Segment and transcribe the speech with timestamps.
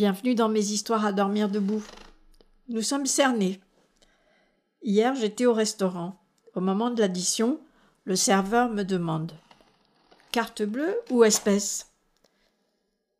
[0.00, 1.82] Bienvenue dans mes histoires à dormir debout.
[2.70, 3.60] Nous sommes cernés.
[4.82, 6.18] Hier, j'étais au restaurant.
[6.54, 7.60] Au moment de l'addition,
[8.04, 9.32] le serveur me demande
[10.32, 11.90] Carte bleue ou espèce?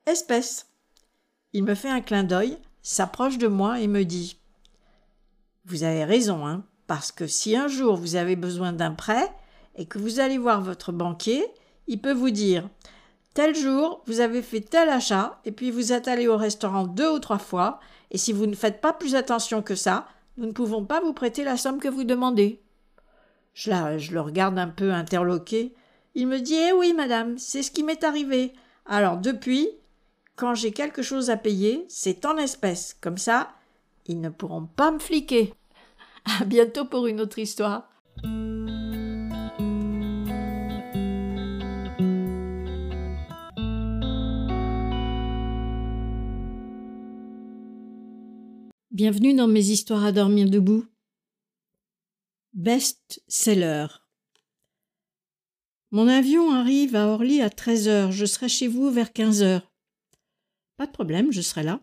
[0.07, 0.69] Espèce.
[1.53, 4.39] Il me fait un clin d'œil, s'approche de moi et me dit
[5.67, 9.31] Vous avez raison, hein, parce que si un jour vous avez besoin d'un prêt
[9.75, 11.47] et que vous allez voir votre banquier,
[11.89, 12.71] il peut vous dire
[13.35, 17.11] Tel jour, vous avez fait tel achat, et puis vous êtes allé au restaurant deux
[17.11, 17.79] ou trois fois,
[18.11, 21.13] et si vous ne faites pas plus attention que ça, nous ne pouvons pas vous
[21.13, 22.61] prêter la somme que vous demandez.
[23.55, 25.75] Je, le regarde un peu interloqué.
[26.15, 28.53] Il me dit Eh oui, madame, c'est ce qui m'est arrivé.
[28.87, 29.69] Alors depuis,
[30.37, 32.97] quand j'ai quelque chose à payer, c'est en espèces.
[33.01, 33.51] Comme ça,
[34.07, 35.55] ils ne pourront pas me fliquer.
[36.41, 37.89] À bientôt pour une autre histoire.
[48.93, 50.85] Bienvenue dans mes histoires à dormir debout.
[52.55, 53.87] Best-seller.
[55.93, 58.11] Mon avion arrive à Orly à 13 heures.
[58.11, 59.73] Je serai chez vous vers 15 heures.
[60.77, 61.81] Pas de problème, je serai là.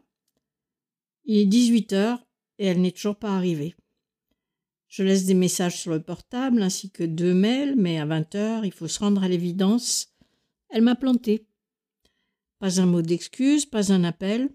[1.23, 2.27] Il est 18 heures
[2.57, 3.73] et elle n'est toujours pas arrivée.
[4.89, 8.65] Je laisse des messages sur le portable ainsi que deux mails, mais à 20 heures,
[8.65, 10.13] il faut se rendre à l'évidence.
[10.67, 11.47] Elle m'a planté.
[12.59, 14.49] Pas un mot d'excuse, pas un appel.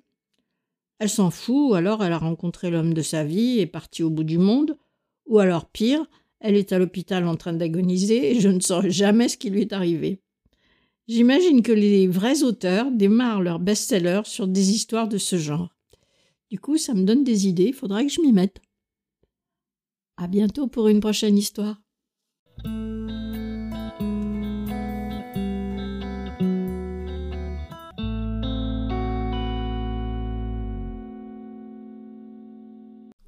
[0.98, 4.03] Elle s'en fout, ou alors elle a rencontré l'homme de sa vie et est partie
[4.03, 4.77] au bout du monde,
[5.27, 6.06] ou alors pire,
[6.41, 9.62] elle est à l'hôpital en train d'agoniser et je ne saurai jamais ce qui lui
[9.62, 10.21] est arrivé.
[11.09, 15.75] J'imagine que les vrais auteurs démarrent leurs best-sellers sur des histoires de ce genre.
[16.50, 18.61] Du coup, ça me donne des idées, il faudra que je m'y mette.
[20.16, 21.81] À bientôt pour une prochaine histoire.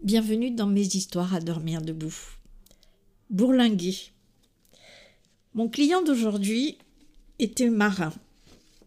[0.04, 2.14] Bienvenue dans mes histoires à dormir debout.
[3.30, 3.96] Bourlinguer.
[5.54, 6.76] Mon client d'aujourd'hui
[7.38, 8.12] était marin,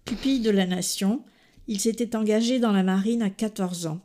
[0.05, 1.23] pupille de la nation.
[1.67, 3.99] Il s'était engagé dans la marine à 14 ans.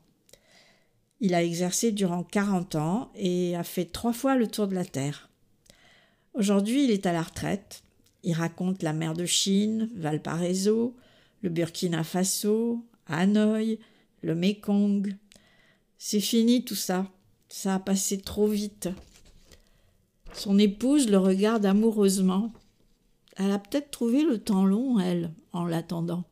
[1.20, 4.86] Il a exercé durant 40 ans et a fait trois fois le tour de la
[4.86, 5.28] Terre.
[6.32, 7.82] Aujourd'hui, il est à la retraite.
[8.22, 10.96] Il raconte la mer de Chine, Valparaiso,
[11.42, 13.80] le Burkina Faso, Hanoï,
[14.22, 15.14] le Mekong,
[16.04, 17.06] c'est fini tout ça.
[17.48, 18.88] Ça a passé trop vite.
[20.34, 22.52] Son épouse le regarde amoureusement.
[23.36, 26.24] Elle a peut-être trouvé le temps long, elle, en l'attendant.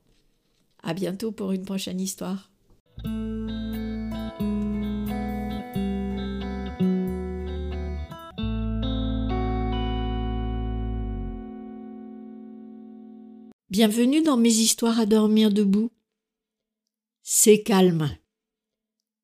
[0.82, 2.50] À bientôt pour une prochaine histoire.
[13.70, 15.92] Bienvenue dans mes histoires à dormir debout.
[17.22, 18.10] C'est calme.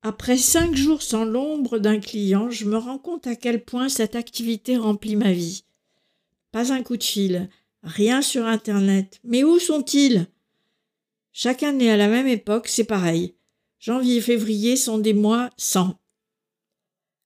[0.09, 4.15] Après cinq jours sans l'ombre d'un client, je me rends compte à quel point cette
[4.15, 5.65] activité remplit ma vie.
[6.53, 7.49] Pas un coup de fil,
[7.83, 9.19] rien sur Internet.
[9.25, 10.27] Mais où sont-ils?
[11.33, 13.35] Chaque année à la même époque, c'est pareil.
[13.79, 15.99] Janvier et février sont des mois sans.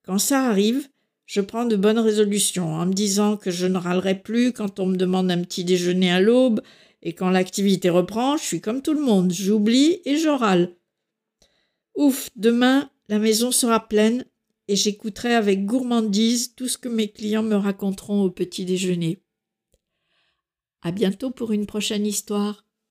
[0.04, 0.90] Quand ça arrive,
[1.28, 4.88] je prends de bonnes résolutions en me disant que je ne râlerai plus quand on
[4.88, 6.64] me demande un petit déjeuner à l'aube
[7.04, 10.74] et quand l'activité reprend, je suis comme tout le monde, j'oublie et je râle.
[11.96, 14.26] Ouf, demain, la maison sera pleine
[14.68, 19.22] et j'écouterai avec gourmandise tout ce que mes clients me raconteront au petit déjeuner.
[20.82, 22.66] À bientôt pour une prochaine histoire.